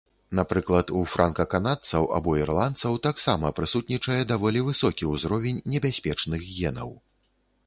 [0.37, 6.89] Напрыклад у франка-канадцаў або ірландцаў таксама прысутнічае даволі высокі ўзровень небяспечных генаў.